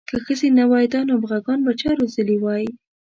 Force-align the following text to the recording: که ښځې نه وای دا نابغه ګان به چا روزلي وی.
که 0.09 0.17
ښځې 0.25 0.49
نه 0.57 0.63
وای 0.69 0.85
دا 0.93 0.99
نابغه 1.09 1.37
ګان 1.45 1.59
به 1.65 1.73
چا 1.81 1.89
روزلي 1.99 2.37
وی. 2.43 2.63